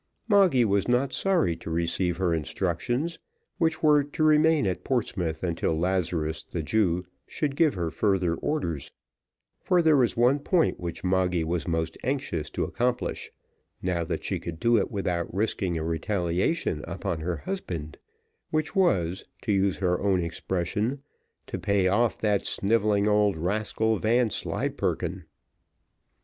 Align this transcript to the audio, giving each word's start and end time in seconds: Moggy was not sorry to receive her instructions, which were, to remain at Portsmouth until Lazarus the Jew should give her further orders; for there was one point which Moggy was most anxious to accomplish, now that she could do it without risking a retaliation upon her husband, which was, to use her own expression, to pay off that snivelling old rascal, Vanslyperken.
Moggy 0.27 0.65
was 0.65 0.87
not 0.87 1.13
sorry 1.13 1.55
to 1.57 1.69
receive 1.69 2.17
her 2.17 2.33
instructions, 2.33 3.19
which 3.59 3.83
were, 3.83 4.03
to 4.03 4.23
remain 4.23 4.65
at 4.65 4.83
Portsmouth 4.83 5.43
until 5.43 5.77
Lazarus 5.77 6.41
the 6.43 6.63
Jew 6.63 7.05
should 7.27 7.55
give 7.55 7.75
her 7.75 7.91
further 7.91 8.33
orders; 8.33 8.91
for 9.63 9.79
there 9.79 9.95
was 9.95 10.17
one 10.17 10.39
point 10.39 10.79
which 10.79 11.03
Moggy 11.03 11.43
was 11.43 11.67
most 11.67 11.99
anxious 12.03 12.49
to 12.49 12.63
accomplish, 12.63 13.29
now 13.79 14.03
that 14.03 14.23
she 14.23 14.39
could 14.39 14.59
do 14.59 14.75
it 14.79 14.89
without 14.89 15.31
risking 15.31 15.77
a 15.77 15.83
retaliation 15.83 16.83
upon 16.87 17.19
her 17.19 17.37
husband, 17.37 17.99
which 18.49 18.75
was, 18.75 19.23
to 19.43 19.51
use 19.51 19.77
her 19.77 20.01
own 20.01 20.19
expression, 20.19 21.03
to 21.45 21.59
pay 21.59 21.87
off 21.87 22.17
that 22.17 22.47
snivelling 22.47 23.07
old 23.07 23.37
rascal, 23.37 23.97
Vanslyperken. 23.99 25.25